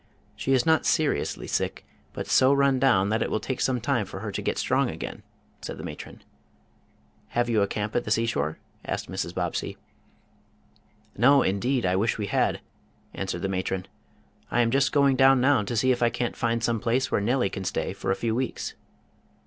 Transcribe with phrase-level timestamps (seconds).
[0.35, 4.07] She is not seriously sick, but so run down that it will take some time
[4.07, 5.21] for her to get strong again,"
[5.61, 6.23] said the matron.
[7.37, 9.35] "Have you a camp at the seashore?" asked Mrs.
[9.35, 9.77] Bobbsey.
[11.15, 12.61] "No; indeed, I wish we had,"
[13.13, 13.87] answered the matron.
[14.49, 17.21] "I am just going down now to see if I can't find some place where
[17.21, 18.73] Nellie can stay for a few weeks."